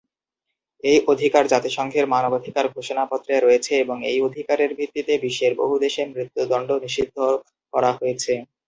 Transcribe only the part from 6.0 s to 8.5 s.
মৃত্যুদণ্ড নিষিদ্ধ করা হয়েছে।